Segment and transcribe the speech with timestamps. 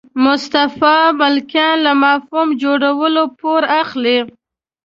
[0.23, 4.19] مصطفی ملکیان له مفهوم جوړولو پور اخلي.